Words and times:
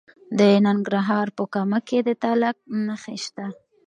د 0.39 0.41
ننګرهار 0.65 1.27
په 1.37 1.43
کامه 1.53 1.79
کې 1.87 1.97
د 2.07 2.09
تالک 2.23 2.55
نښې 2.85 3.17
شته. 3.23 3.45